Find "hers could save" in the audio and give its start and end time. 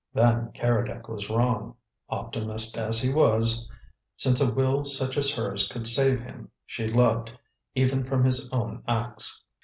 5.35-6.21